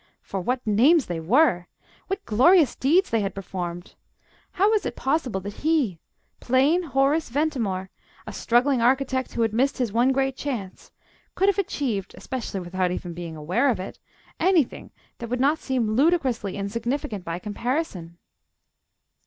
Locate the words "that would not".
15.19-15.59